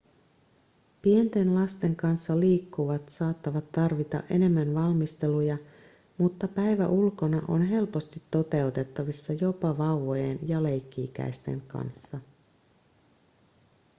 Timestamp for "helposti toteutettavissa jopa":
7.65-9.77